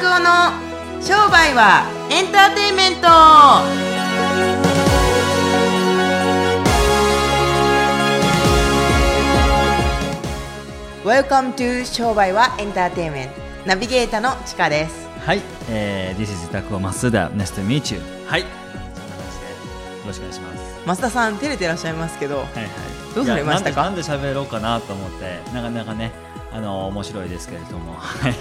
[0.00, 0.52] 拓夫の
[1.02, 3.08] 商売はエンターテインメント
[11.04, 13.34] 「Welcome to 商売はエンターテインメント」
[13.66, 15.08] ナビゲーターのちかです。
[15.26, 19.56] はい、えー、This is タクオマスダ Nice to meet you はいそんな感じでよ
[20.06, 20.58] ろしくお願いします。
[20.86, 22.68] 増田さん照れてらっしゃいますけどはいはい。
[23.16, 23.82] どうされましたか？
[23.82, 26.12] なんで喋ろうかなと思ってなかなかね
[26.50, 27.94] あの面白いですけれども。
[27.94, 28.32] はい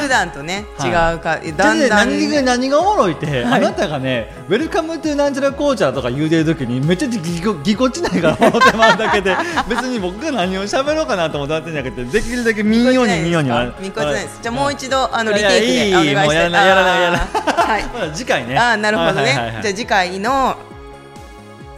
[0.00, 1.14] 普段とね違はい。
[1.16, 1.88] うか、だんだん。
[1.90, 9.36] 何が何がおもろいって、はいあなたがね「Welcome to なんちゃら紅茶」とか言うてる時にめっちゃぎこぎこちないから 思ってまうだけで
[9.68, 14.38] 別に僕が何を喋ろうかなと思ってんじゃなくてできるだけ見んように見んようには見こちないです。
[14.42, 17.20] じゃあもう一度あのいやリテイクでいやいいお願いしてもうやらないやらないやらない。
[17.20, 18.56] はい 次回ね。
[18.56, 19.62] あーなるほどね、はいはいはいはい。
[19.62, 20.56] じゃあ次回の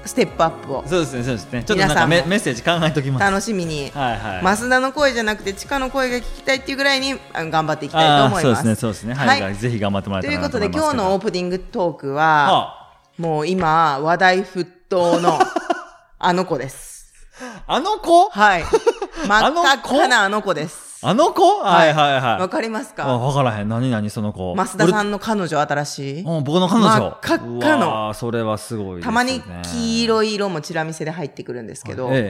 [0.05, 0.84] ステップアップを。
[0.87, 1.65] そうですねそうですね。
[1.65, 2.16] ちょっとなん皆さんも。
[2.16, 3.24] かメメッセージ考えときます。
[3.24, 4.56] 楽しみに、はいはい。
[4.56, 8.42] 増田の声じゃなくて地下の声が聞きたいっていうぐらいにあ頑張っていきたいと思います。
[8.42, 9.14] そうですねそうですね。
[9.14, 15.39] はい、はいぜひ頑張ってもらえたらなということで今日のオープニングトークは、はもう今話題沸騰の
[16.19, 17.12] あの子です。
[17.41, 18.28] あ、あの子？
[18.31, 18.64] はい。
[19.27, 19.70] 真っあの子？
[19.70, 20.91] 赤なあの子です。
[21.05, 21.42] あの子？
[21.61, 22.20] はいはい。
[22.20, 23.69] はいわかりますあか分からへん。
[23.69, 24.55] 何何その子？
[24.55, 26.25] 増田さんの彼女新しい？
[26.25, 26.89] 俺うん僕の彼女。
[26.91, 28.14] 真っ赤っかの。
[28.14, 29.03] それはすごいね。
[29.03, 29.41] たまに
[29.72, 32.20] 黄色い色もチラ見せで入ってくるんですけど、ええええ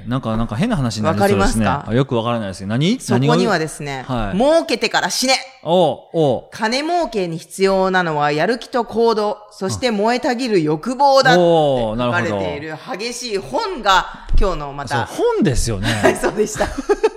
[0.00, 0.08] ええ。
[0.08, 1.64] なんかなんか変な話になりわかりそうですね。
[1.64, 1.90] ますか？
[1.90, 4.38] あよくわからないですけど何そこにはでですね、はい。
[4.38, 5.34] 儲けてから死ね。
[5.64, 6.44] おうおう。
[6.50, 16.18] 金儲けに必要なのはやる気と行動、そして燃えたぎる欲望だって書かれている激しい本が今日のまた、本ですよはい、ね。
[16.20, 16.66] そうでした。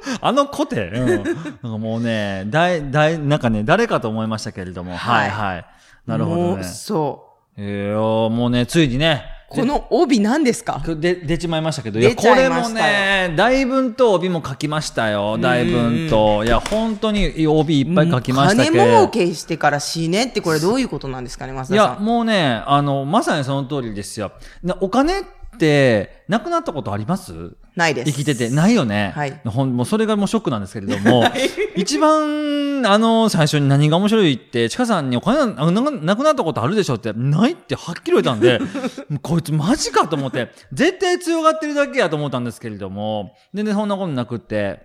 [0.21, 5.65] あの子って、うん、なんかもうねだいだいなんかね誰かと思いましたけれどもははいいはい
[6.05, 7.27] なるほどねそう。
[7.57, 10.81] えー、もうねついにねこの帯何ですか？
[10.85, 15.37] で出ちまいましたけど、いや、出ちゃこれもいましたよね、大文と帯も書きましたよ。
[15.37, 16.43] 大文と。
[16.43, 18.75] いや、本当に帯いっぱい書きましたけど。
[18.77, 21.97] 金儲けしてから死ねってこれどういうことなんですかね、増田いや。
[21.97, 24.33] もうね、あの、まさにその通りですよ。
[24.63, 25.23] なお金っ
[25.57, 27.51] て、なくなったことあります？
[27.77, 28.11] ないです。
[28.11, 28.49] 生きてて。
[28.49, 29.13] ないよね。
[29.15, 31.23] はいほんもうそれがもうショックなんですけれども、
[31.77, 38.59] 一番、あの、最初に何が面白いって、ちかさんにお金なななくなったことあるでしょって、ないってはっきり言ったんで、
[39.09, 44.81] もうこいつマジかと思って、絶対強がってるだけやと思ったんですけれども、全然そんなことなくって、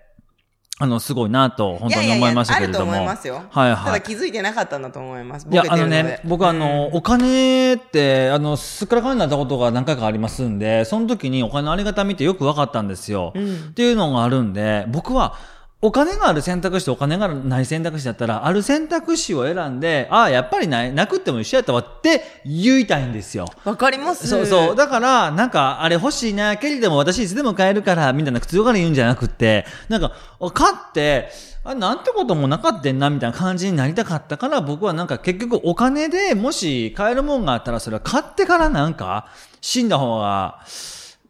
[0.83, 2.87] あの、すごいなと、本当に思いましたけれども。
[2.87, 3.51] いやいやいやあると思いますよ。
[3.51, 3.85] はいはい。
[3.85, 5.47] ただ気づいてなかったんだと思います。
[5.49, 13.31] いやあのね、僕あの、お金って、あの、すっからかんになったことが何回かありますんで、その時にお金のありがたみってよく分かったんですよ。
[13.37, 15.37] うんっていうのがあるんで、僕は、
[15.85, 23.47] お金がある選択肢とお金がない選択肢だったら、ある選択肢を選んで、ああ、やっぱりない、なくっても一緒やったわって言いたいんですよ。
[23.65, 24.77] わかりますそうそう。
[24.77, 30.13] だから、なんか、あれ欲しいな、けれども私いつでも買えるから、みたいな強がり言うんじゃなくって、なんか、
[30.55, 31.31] 買って、
[31.65, 39.27] あなんてこともなかったんな、みたいな感じになりたかったから、僕はなんか結局お金でもし買えるもんがあったら、それは買ってからなんか、
[39.61, 40.61] 死んだ方が、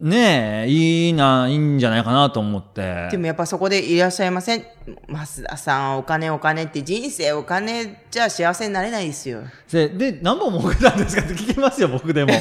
[0.02, 3.08] ねえ、いいな、いいんじゃないかなと思って。
[3.12, 4.64] でもやっぱそこでいらっしゃいません。
[5.08, 9.42] 増田さん、お金お金って人生お金じゃ幸せになれないですよ。
[9.70, 12.32] で、で、何本儲けたんですかって聞きますよ、僕でも。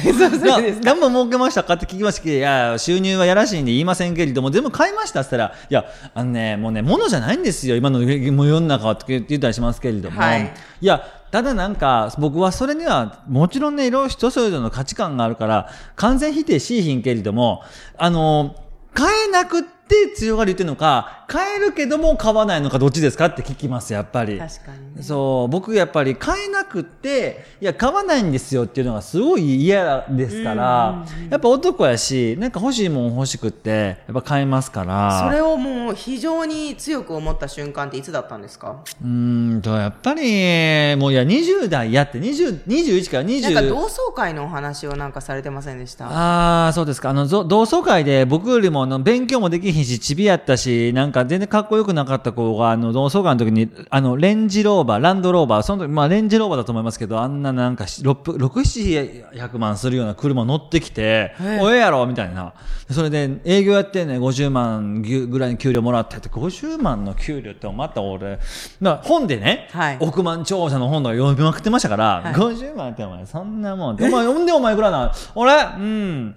[0.82, 2.30] 何本儲けましたかって聞きましたけ？
[2.30, 10.20] ど、いや、収入はやらしいんで言いませんけれども、全部買いましたって言ったら、いや、あのね、もうね、物じゃないんですよ、今の世の中はって言ったりしますけれども。
[10.20, 17.62] はいいや、ただなんか、僕はそれには、もちろんね、いろいろ人それぞれの価値観があるから、完全否定しいひんけれども、
[17.96, 18.56] あの、
[18.92, 19.81] 買えなくって
[20.16, 24.38] 強がり言ってるのか、買えるけども買わないのかどっちですかって聞きます、やっぱり。
[24.38, 25.02] 確かにね。
[25.02, 33.70] そう、僕やっぱり買えなくって、いや、買わないんですよっていうのがすごい嫌ですから、やっぱ男やし、なんか欲しいもん欲しくって、
[34.06, 35.24] やっぱ買いますから。
[35.26, 38.76] それをもう非常に強く思った瞬間っていつだったんですか？
[39.02, 43.42] うーんと、やっぱり、もういや、20代やって、20、21から20。
[43.42, 46.06] なんか同窓会のお話をなんかされてませんでした？
[46.08, 47.10] ああ、そうですか。
[47.10, 62.54] あの、ぞ同窓会で僕よりもあの勉強もできひんし、ちびやったし、なんか全然かっこよくなかった子が、あの、同窓会の時に、あの、レンジローバー、ランドローバー、その時、まあ、レンジローバーだと思いますけど、あんななんかし、6、6、700万するような車乗ってきて、えおええやろみたいな。
[62.90, 68.38] それで、営業やってんね、50万ぐらいに給料もらってって、50万の給料ってまた俺、
[68.80, 73.96] まあ、本でね、はい億万長者の本とか読みまくってましたから、はい50万ってお前、そんなもん。
[73.96, 76.36] お前、ほんでお前ぐらいな、俺、うん。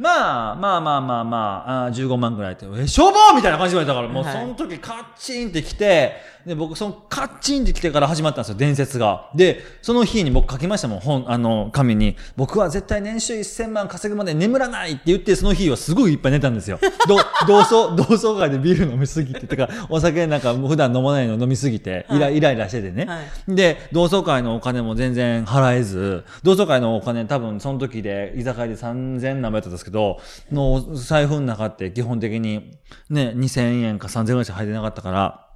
[0.00, 6.14] まあまあまあまあまあ、あー15万ぐらいって、え、消防みたいな感じで言われたから、もうはいその時カッチンって来て、
[6.46, 9.30] で、僕そのカッチンって来てから始まったんですよ、伝説が。
[9.34, 12.16] で、その日に僕書きましたもん、本、あの、紙に。
[12.34, 16.78] 僕は絶対年収1000万稼ぐまで眠らないって言って、その日はすごいいっぱい寝たんですよ。
[17.06, 23.04] ど 同窓、同窓会でビール飲みすぎて、てか、お酒なんか普段飲まないの飲みすぎて、イライライラしててね。
[23.04, 32.78] はいで、同窓会のお金も全然払えず、同窓会のお金多分その時で、居酒屋で3000何倍やったんですけど、の財布の中って基本的に
[33.08, 35.46] ね、2000円か3000円ぐらいしか入ってなかったから、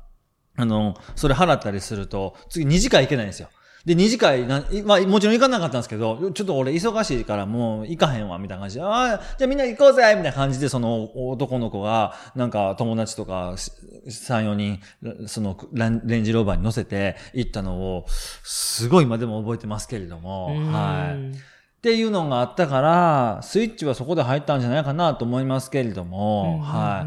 [0.57, 3.49] あの、それ払ったりすると、次2次会行けないんですよ。
[3.85, 13.75] で、2次会な、いまあ、もちろん行かなかったんですけど、ちょっと俺忙しいからもう行かへんわ、みたいな感じで、ああ、じゃあみんな行こうぜみたいな感じで、その男の子が、なんか友達とか3、
[14.09, 14.81] 4人、
[15.27, 18.07] そのランレンジローバーに乗せて行ったのを、
[18.43, 21.54] すごい今でも覚えてますけれども、はい。
[21.85, 27.07] っていうのがあったから、スイッチはそこで入ったんじゃないかなと思いますけれども、は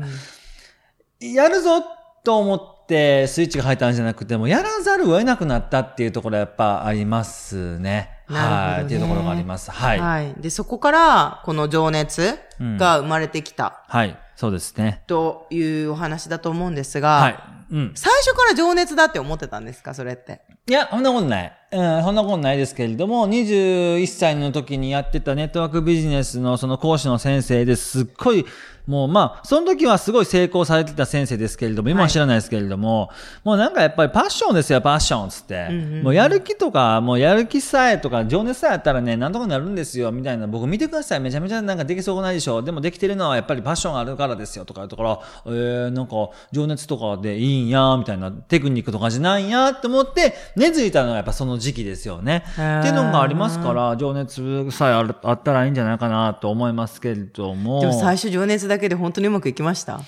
[1.20, 1.34] い。
[1.34, 1.82] やるぞ
[2.24, 8.22] と思ってスイッチが入ったんじゃなくても、やらざるを得なくなったっていうところはやっぱありますね。
[8.28, 8.86] はい。
[8.86, 9.72] っていうところがあります。
[9.72, 10.00] はい。
[10.00, 10.36] はい。
[10.38, 14.16] で、そこから、この情熱が生まれてきたはい。
[14.36, 15.02] そうですね。
[15.08, 17.40] というお話だと思うんですが、はい。
[17.72, 17.92] うん。
[17.96, 19.96] 最初から情熱だって思ってたんですか？
[19.96, 20.42] それって。
[20.70, 21.54] いや、そんなことない。
[21.69, 28.46] うん、そんなことないですけれども、21歳の時にやってたネットワークビジネスのその講師の先生ですっごい、
[28.88, 33.12] もうまあ、その時はすごい成功されてた先生ですけれども、今は知らないですけれども、
[33.44, 35.68] もうなんかやっぱりパッションですよ、パッションつって。
[35.68, 40.48] んうんうんもうやる気とか、もうやる気さえとか、情熱さえあったらね、なんとかなるんですよ、みたいな。
[40.48, 42.62] 僕見てください、めちゃめちゃなんかできそうないでしょ。
[42.62, 52.44] でもできてるのはやっぱりパッションがあるからですよ、とか言うとから、えー、なんか情熱とかでいいんや、みたいな、テクニックとかじゃないんや、って思って、根付いたのはやっぱその時期ですよね。
[52.54, 57.81] っていうのがありますから、情熱さえあるあったらいいんじゃないかなと思いますけれども。
[57.81, 60.01] でも最初情熱だけで本当にうまくいきました？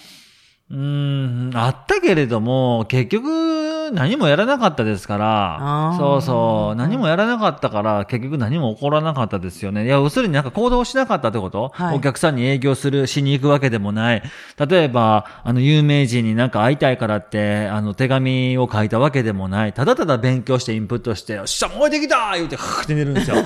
[0.72, 3.28] うーん、あったけれども、結局、
[3.92, 9.86] 何もやらなかったですからそうそう、何もやらなかったから、結局何も起こらなかったですよね。
[9.86, 14.24] いや、要するになんか行動しなかったってこと、はいお客さんに営業する、しに行くわけでもない。
[14.58, 19.74] 例えば、あの、有名人になんか会いたいからって、あの、手紙を書いたわけでもない。
[19.74, 23.38] ただただ勉強してインプットして、よっしゃ、燃えてきた言うて、ふーって寝るんですよ。
[23.38, 23.44] で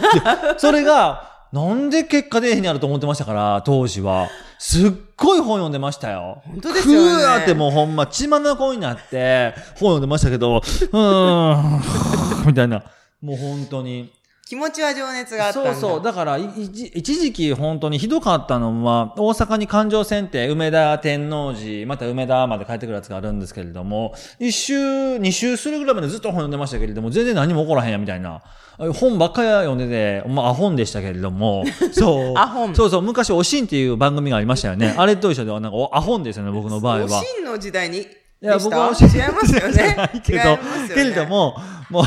[0.58, 4.28] それが、なんで結果出えへんやろと思ってましたから、当時は。
[4.58, 6.42] すっごい本読んでましたよ。
[6.48, 11.82] 本当ですよねふわーってもうほんま血まなこになって、本読んでましたけど、うーん、
[12.48, 12.84] みたいな。
[13.22, 14.12] もう本当に。
[14.54, 15.54] 気持ちは情熱があった。
[15.54, 16.02] そうそう。
[16.04, 28.44] だから、い一一時期本当にひどかったのは、大阪に環状線って梅田天王寺、また梅田まで帰ってくるやつがあるんですけれども、一周、二周するぐらいまでずっと本読んでましたけれども、全然何も起こらへんや、みたいな。
[28.78, 32.38] 本ばっかり読んでて、まあ、アホンでしたけれども、 そう。
[32.38, 34.94] アホンそうそう、昔、おしんっていう番組がありましたよね。
[34.96, 37.06] あれと一緒では、なんか、おアホンですよね、僕の場合は。
[37.06, 38.06] おしんの時代にい
[38.46, 40.12] や、僕は違いますよね。
[40.22, 41.56] けいますよねけれども、
[41.90, 42.04] もう、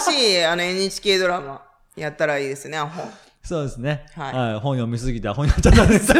[0.00, 2.90] しいあの NHK ドラマやったらいいですね、本。
[3.42, 4.04] そうですね。
[4.14, 4.60] ははいい。
[4.60, 6.12] 本読みすぎてアホになっちゃったんです。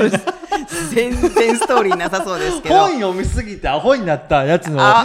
[0.91, 2.75] 全然ストーリーなさそうですけど。
[2.77, 5.05] 本読みすぎてアホになったやつのあ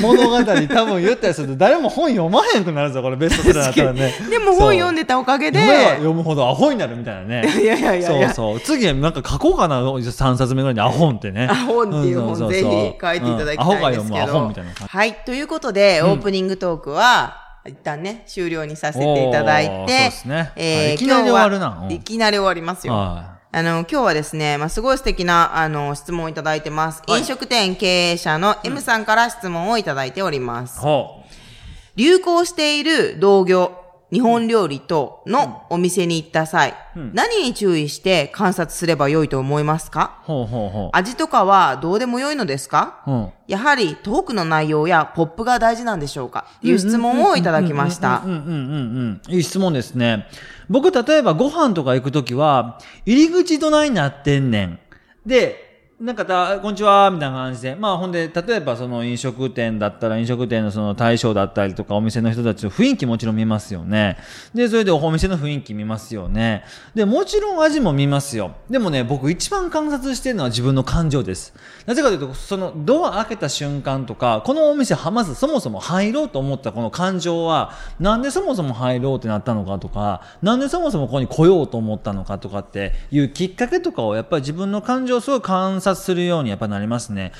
[0.00, 4.14] 物語多分言ったりすると誰も本読まへんくなるぞ、これベストセラーだったらね。
[4.30, 5.60] でも本読んでたおかげで、
[5.96, 7.60] 読むほどアホになるみたいなね。
[7.60, 8.60] いやいやいやそうそう。
[8.60, 11.48] 次なんか書こうかな、3冊目ぐらいにアホンってね。
[11.50, 12.62] アホンっていう本ぜひ
[13.00, 13.56] 書いていただきたいんですけど。
[13.56, 14.70] うんアホが読むアホンみたいな。
[14.72, 15.14] はい。
[15.26, 22.94] ということで、オープニングトークは、一旦ね、終了にさせていただいてねえーはいいきなり終わるないきなり終わりますよ。
[22.94, 27.02] はあの、今日はですね、まあ、すごい素敵な、あの、質問をいただいてます。
[27.06, 30.68] はい飲食店経営者の M さんから質問をいただいておりまい。
[30.68, 30.78] す。
[30.80, 31.22] ほ
[31.96, 33.77] 流行している同業、
[34.10, 36.74] 日本料理とのお店に行った際、
[37.12, 40.20] 何に注意して観察すればよいと思いますか？
[40.22, 40.26] う。
[40.26, 43.02] ほうほうほ味とかはどうでもよいのですか？
[43.06, 43.10] う。
[43.10, 43.32] うん。
[43.46, 46.46] やはりトークの内容やポップが大事なんでしょうか？
[46.56, 48.30] っていう質問をいただきましたうん。
[48.30, 49.34] うんうんうんうん。
[49.34, 50.26] いい質問ですね。
[50.70, 54.78] 僕、例えばご飯とか行くときは、入り口どないなってんねん。
[55.26, 55.67] で、
[56.00, 57.74] なんかた、こんにちは、みたいな感じで。
[57.74, 64.16] まあ、ほんで、例えばその飲食店だったら、飲食店のその対象だったりとか、お店の人たちの雰囲気もちろん見ますよね。
[64.54, 66.62] で、それでお店の雰囲気見ますよね。
[66.94, 68.52] で、もちろん味も見ますよ。
[68.70, 71.52] でもね、僕一番観察してるのは自分の感情です。
[71.84, 87.32] なぜかというと、そのドア開けた瞬間とか、このお店はまずそもそも入ろうと思ったこの感情は、なんでそもそも入ろうってなったのかとか、なんでそもそもここに来ようと思ったのかとかっていうきっかけとかをやっぱり自分の感情をすごい観察するようにやっぱなりますね。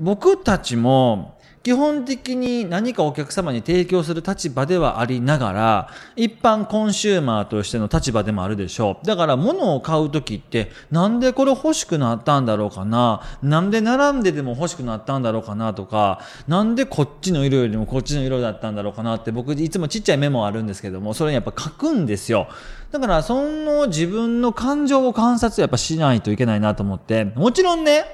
[0.00, 9.06] 僕たちも基本的に何かお客様に提供する立場ではありながら、一般コンシューマーとしての立場でもあるでしょう。
[9.06, 22.48] だから物を買うときって、なんでこれ欲しくなったんだろうかな、なんで並んででも欲しくなったんだろうかなとか、なんでこっちの色よりもこっちの色だったんだろうかなって僕いつもちっちゃいメモあるんですけども、それにやっぱ書くんですよ。
[22.90, 28.06] だからその自分の感情を観察やっぱしないといけないなと思って、もちろんね、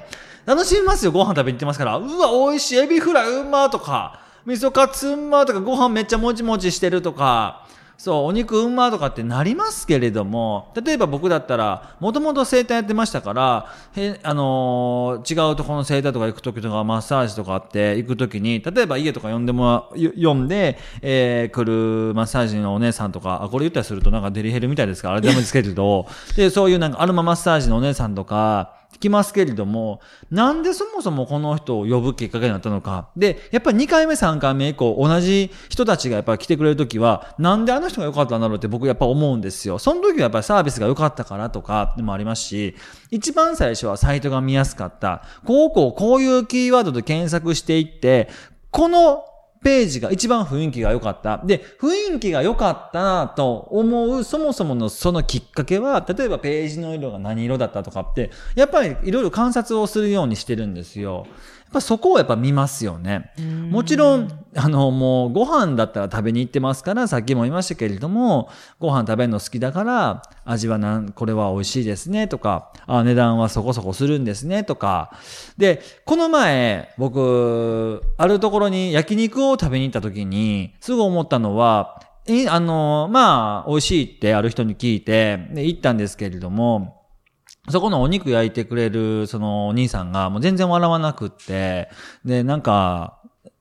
[0.47, 1.97] 楽しみますよ、ご飯食べに行ってますから。
[1.97, 7.67] うわ、美味しい、エビフライうまとか、味噌カツうまとか、ご飯めっちゃもちもちしてるとか、
[7.99, 30.01] そう、お肉うんまとかってなりますけれども、例えば僕だったら、もともと整体やってましたから、へ、あのー、違うところの整体とか行くときとか、マッサージとかあって行くときに、例えば家とか呼んでも、呼んで、えー、来るマッサージのお姉さんとか、あ、これ言ったりするとなんかデリヘルみたいですから、あれでもですけれど、 で、そういうなんかアルママッサージのお姉さんとか、きますけれども、
[30.31, 33.09] なんでそもそもこの人を呼ぶきっかけになったのか。
[33.17, 39.79] で、やっぱり2回目、3回目以降、同じ人たちがやっぱり来てくれるときは、なんであの人が良かったんだろうって僕やっぱ思うんですよ。
[39.79, 42.75] その時はやっぱりサービスが良かったからとかでもありますし、
[43.11, 45.23] 一番最初はサイトが見やすかった。
[45.45, 48.29] こうこうこういうキーワードで検索していって、
[48.71, 49.25] この
[49.63, 51.39] ページが一番雰囲気が良かった。
[51.45, 61.27] で、雰囲気が良かったと思う、そもそものそのきっかけは、例えばページの色が何色だったとかって、やっぱりいろいろ観察をするようにしてるんですよ。
[61.67, 63.33] やっぱそこをやっぱ見ますよね。
[63.71, 75.11] もちろん、あの、もうご飯だったら食べに行ってますから、さっきも言いましたけれども、ご飯食べるの好きだから、味はなん、これは美味しいですね、とか、あ、値段はそこそこするんですね、とか。
[75.59, 87.06] で、この前、僕、あるところに焼肉を食べに行った時に、すぐ思ったのは、え、あの、まあ、美味しいってある人に聞いて、で、行ったんですけれども、
[87.69, 91.89] そこのお肉焼いてくれる、そのお兄さんがもう全然笑わなくって、
[92.25, 93.19] で、なんか、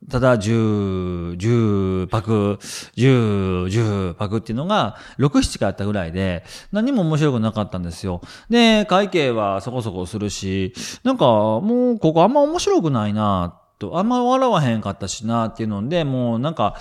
[0.10, 2.60] ただ10、10パク、
[2.96, 8.22] 10、10パクっていうのが6、7回あったぐらいで、何も面白くなかったんですよ。
[8.50, 16.76] で、会計はそこそこするし、なんかもうここあんま面白くないなと、あんま笑わへんかったしなっていうので、もうなんか、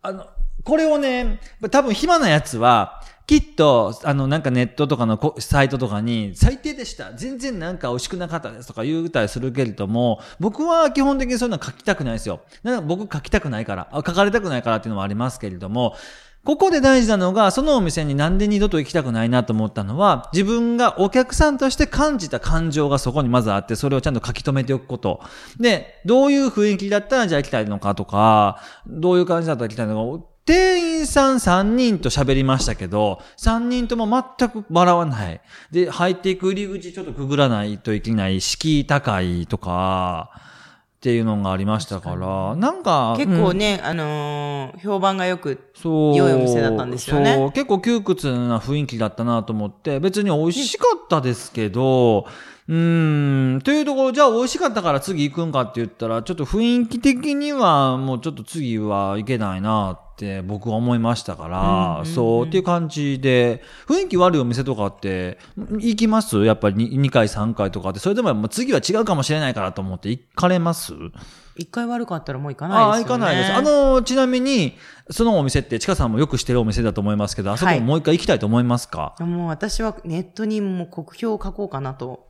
[0.00, 0.26] あの、
[0.64, 7.12] これをね、多分暇なやつは、きっと、あの、なんかネットとかのサイトとかに、最低でした。
[7.12, 12.40] 全然なんか美味しくなかったですとか言うたりするけれども、僕は基本的にそういうのは書きたくないですよ。
[12.64, 15.94] なんか僕書きたくないから、書かれたくないからっていうのもありますけれども、
[16.42, 25.20] ここで大事なのが、そのお店になんで二度と行きたくないなと思ったのは、自分がお客さんとして感じた感情がそこにまずあって、それをちゃんと書き留めておくこと。
[25.60, 35.40] で、どういう雰囲気だったらじゃあ行きたいのかとか、どういう感じだったら行きたいのか、店員さん3人と喋りましたけど、3人とも全く笑わない。
[35.70, 43.14] で、入っていく入り口ちょっとくぐらないといけない、敷居高いとか、っていうのがありましたから、なんか。
[43.16, 46.16] 結構ね、うん、あのー、評判がよく、そう。
[46.16, 47.36] 良いお店だったんですよね。
[47.36, 47.52] そう。
[47.52, 52.26] 結構窮屈な雰囲気だったなと思って、別に美味しかったですけど、
[52.70, 66.44] うん、というところ、じゃあ美味しかったから次行くんかって言ったら、ちょっと雰囲気的にはもうちょっと次は行けないなって僕は思いましたから、うんうん、そうっていう感じで、雰囲気悪いお店とかって行きます？
[66.44, 70.94] やっぱり 2, 2回3回とかって、それでも次は違うかもしれないからと思って行かれます？
[71.56, 72.86] 一回悪かったらもう行かないです。
[72.86, 72.98] よね。
[72.98, 73.52] あ、行かないです。
[73.52, 74.78] あの、ちなみに、
[75.10, 82.29] そのお店って、ちかさんもよく知ってるお店だと思いますけど、あそこもう一回行きたいと思いますか、はい、もう私はネットにもう国評を書こうかなと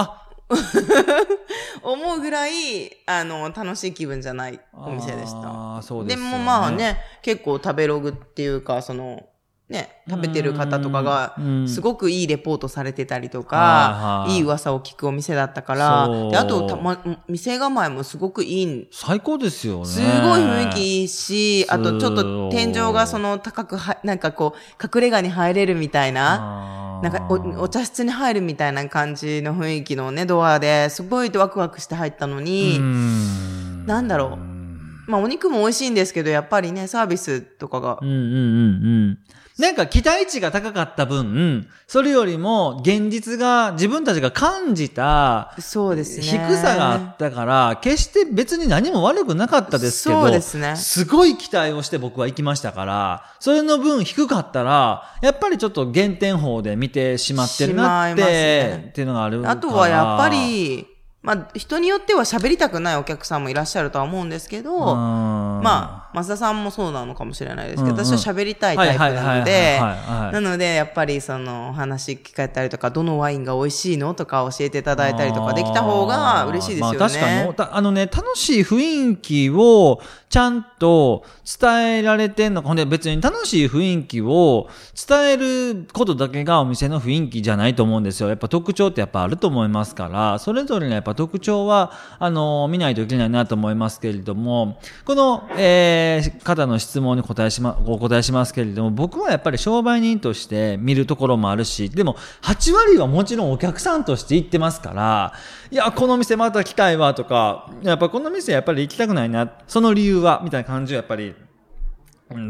[0.00, 0.28] あ
[1.82, 5.76] 思うぐらい、あの、楽しい気分じゃないお店でした。
[5.78, 9.28] あそうです、ね、でもまあね、結構食べログっていうか、その、
[9.68, 16.98] ね、食べてる方とかが、すごくいいレポートされてたりとか、いい噂を聞くお店だったから、であとた、ま、
[17.28, 18.88] 店構えもすごくいい。
[18.90, 19.84] 最高ですよね。
[19.84, 32.78] すごい雰囲気いいし、あとちょっと天井がその高くは、なんかこう、隠れ家に入れるみたいな、なんかおお茶室に入るみたいな感じの雰囲気のね、ドアですごいワクワクして入ったのに、
[33.86, 35.10] なんだろう。
[35.10, 37.98] まあお肉も美味しいんですけど、やっぱりね、サービスとかが。
[38.02, 38.30] うんうんうんう
[39.12, 39.18] ん。
[39.58, 46.22] なんか期待値が高かった分、それよりも現実が自分たちが感じたそうですね。
[46.22, 50.76] 低さがあったから、決して別に何も悪くなかったですけど、そうですね。
[50.76, 60.86] すごい期待をして僕は行きましたから、それの分低かったら、やっぱりちょっと減点法で見てしまってるなって、ね、っていうのがあるあとはやっぱり、
[61.20, 76.98] まあ、人によっては喋りたくないお客さんもいらっしゃるとは思うんですけど、まあ、増田さんもそうなのかもしれないですけど、うんうん私は喋りたいタイプなのでなのでやっぱりそのお話聞かれたりとかどのワインが美味しいのとか教えていただいたりとかできた方が嬉しいですよね。
[76.98, 81.24] まあ確かにたあのね、楽しい雰囲気をちゃんと
[81.60, 84.68] 伝えられてんのか、ほんで別に楽しい雰囲気を
[85.08, 88.28] 伝えることだけがお店の雰囲気じゃないと思うんですよ。
[88.28, 95.97] やっぱ特徴ってやっぱあると思いますから、それぞれのやっぱ特徴は、あの、見ないといけないなと思いますけれども、この、えー、
[96.44, 105.32] 方の質問に答えしま、お答えしますけれども、僕はやっぱり商売人として見るところもあるし、でも8割はもちろんお客さんとして行ってますから、
[105.70, 111.34] いや、この店また来たいわとか、やっぱこの店やっぱり行きたくないな、その理由は、みたいな感じをやっぱり、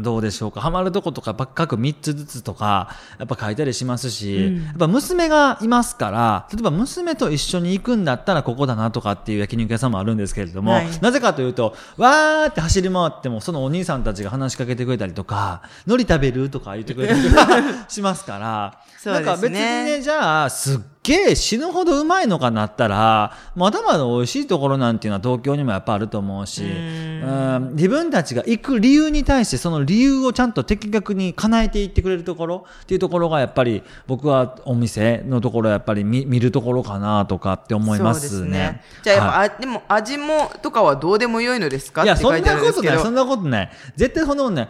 [0.01, 0.59] どうでしょうか？
[0.59, 10.87] ハマるとことかばっかく3つずつとか、やっぱ書いたりしますし、やっぱ娘がいますから、例えば娘と一緒に行くんだったらここだなとかっていう焼肉屋さんもあるんですけれども、はい。
[11.01, 17.47] なぜかというと、わーって走り回っても、そのお兄さんたちが話しかけてくれたりとか、海苔食べるとか言ってくれたりとか
[17.87, 19.25] しますから、そうですね。
[19.27, 27.09] なんか別にね、じゃあ、すっげえ死ぬほどうまいのかなったら、まだまだ美味しいところなんていうのは東京にもやっぱあると思うし、うん
[27.73, 38.81] 自分たちが行く理由に対してその理由をちゃんと的確に叶えていってくれるところっていうところがやっぱり僕はお店のところやっぱり見見るところかなとかって思いますそうですね。
[39.03, 43.71] じゃあやっぱ、はいあでも味もとかはどうでもよいのですかいや、そんなことない、そんなことない。
[43.95, 44.69] 絶対そんなことない。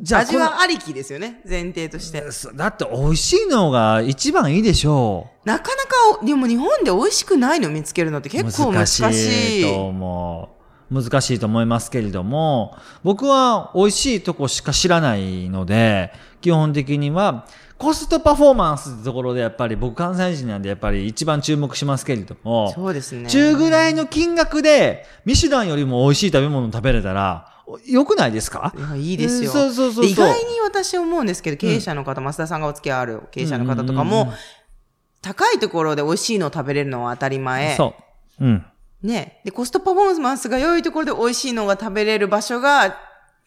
[0.00, 2.24] じゃあ、味はありきですよね前提として。
[2.54, 5.48] だって美味しいのが一番いいでしょう。
[5.48, 5.82] なかな
[6.16, 9.02] かおでも日本で美味しくないの見つけるのって結構難しい。
[9.02, 10.58] 難しいと思う。
[10.90, 16.10] 難しいと思いますけれども、僕は美味しいとこしか知らないので、
[16.40, 17.44] 基本的には、
[17.76, 23.28] コストパフォーマンスってところでやっぱり僕関西人なんでやっぱり一番注目しますけれども、そうですね。
[23.28, 27.52] 中ぐらいの金額でミシュランよりも美味しい食べ物を食べれたら、
[27.86, 28.72] 良くないですか？
[28.74, 29.50] いや、いいですよ。
[29.50, 34.32] そうそうそうそうで意外に私思うんですけど、経営者の方、増田さんがお付き合いある経営者の方とかも、
[35.22, 37.74] 高いところで美味しいのを食べれるのは当たり前。
[37.76, 37.94] そ
[38.40, 38.44] う。
[38.44, 38.66] うん。
[39.02, 39.40] ね。
[39.44, 42.96] で、コストパフォーマンスが良いところで美味しいのが食べれる場所が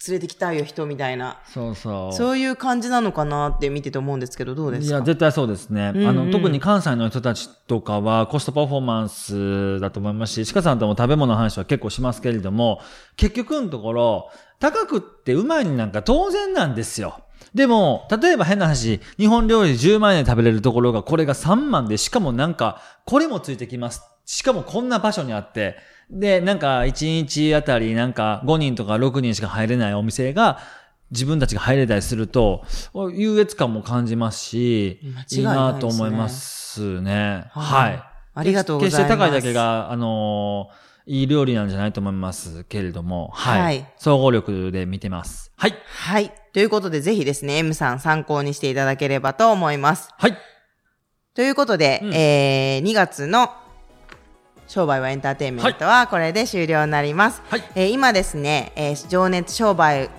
[0.07, 1.39] 連れてきたいよ人みたいな。
[1.45, 2.13] そうそう。
[2.13, 4.95] そういう感じなのかなって見てて思うんですけど、どうですか？
[4.95, 5.91] いや、絶対そうですね。
[5.91, 12.81] んうんあの、特に関西の人たちとかはコストパフォーマンスだと思いますし、鹿さんとも食べ物の話は結構しますけれども、
[13.15, 17.21] 結局のところ、高くってうまいになんか当然なんですよ。
[17.53, 24.03] でも、例えば変な話、日本料理10万円で食べれるところがこれが3万で、しかもなんか、これもついてきます。
[24.25, 25.77] しかもこんな場所にあって、
[26.09, 30.59] で、なんか1日あたりなんか5人とか6人しか入れないお店が、
[31.11, 32.63] 自分たちが入れたりすると、
[33.13, 37.45] 優越感も感じますし、いい間違いないなと思いますね。
[37.51, 38.03] はいはい。
[38.33, 43.61] ありがとうございます決して高いだけが、あのーいい料理なんじゃないと思いますけれども、はい。
[43.61, 45.51] はい総合力で見てます。
[45.57, 45.75] はい。
[45.85, 46.31] はい。
[46.53, 50.09] ということで、ぜひですね、M さん参考にしていただければと思います。
[50.17, 50.37] はい。
[51.33, 53.51] ということで、うんえー、2月の
[54.67, 57.41] 商売はエンターテインメントはこれで終了になります。
[57.49, 57.63] はい。
[57.75, 60.09] えー今ですね、えー情熱商売、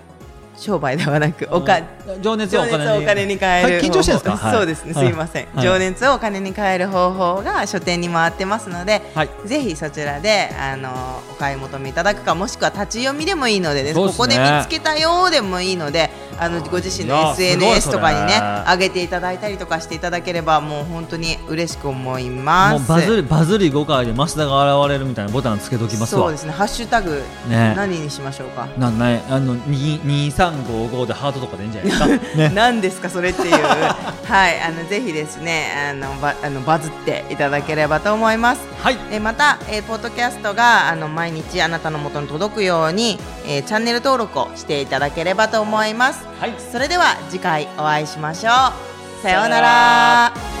[0.57, 1.81] 商売ではなく、おか、
[2.21, 3.37] 情熱をお金に。
[3.37, 4.47] 変えるはい緊張してるんですか？
[4.47, 4.55] はい。
[4.55, 5.65] そうですね、はいすいません、はい。
[5.65, 9.29] 情熱をお金に変える方法が書店に回ってますので、はい。
[9.45, 10.91] ぜひそちらであの
[11.31, 26.23] お買い求めいただくかもしくは立ち読みでもいいのでここで見つけたよでもいいのであのご自身の SNS とかにね上げていただいたりとかしていただければもう本当に嬉しく思いますもうバズり、バズり5回で増田が現れるみたいなボタンつけときますわ。
[26.23, 28.67] そうですねハッシュタグ、ね何にしましょうか？
[28.77, 31.99] なんない、あの、に2355でハートとかでいいんじゃないです
[32.33, 32.37] か？
[32.37, 32.51] ね。
[32.53, 38.97] 何ですかそれっていう はいあのぜひですねあのバあのバズっていただければと思いますはい。
[39.11, 46.55] えーまた、えーポッドキャストがあの毎日あなたの元に届くように、えーチャンネル登録をしていただければと思いますはい。
[46.59, 49.21] それでは次回お会いしましょう。
[49.21, 50.52] さようなさようなら